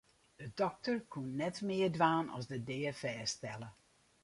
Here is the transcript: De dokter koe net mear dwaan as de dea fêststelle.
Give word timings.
De 0.39 0.47
dokter 0.61 0.95
koe 1.13 1.27
net 1.39 1.57
mear 1.67 1.91
dwaan 1.97 2.27
as 2.37 2.45
de 2.51 2.57
dea 2.69 2.93
fêststelle. 3.01 3.69